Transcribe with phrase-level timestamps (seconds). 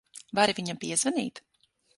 [0.39, 1.45] Vari viņam piezvanīt?